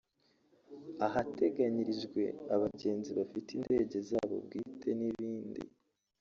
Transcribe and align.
ahateganyirijwe 1.05 2.21
abagenzi 2.53 3.11
bafite 3.19 3.49
indege 3.57 3.97
zabo 4.09 4.35
bwite 4.45 4.89
n’ibindi 4.99 5.61